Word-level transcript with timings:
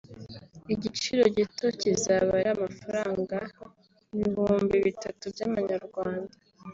igiciro 0.73 1.23
gito 1.35 1.67
kizaba 1.79 2.29
ari 2.39 2.49
amafaranga 2.55 3.37
ibihumbi 4.13 4.75
bitatu 4.87 5.23
by’Amanyarwanda 5.33 6.33